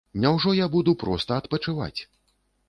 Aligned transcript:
Няўжо 0.21 0.53
я 0.59 0.67
буду 0.75 0.95
проста 1.03 1.37
адпачываць? 1.43 2.01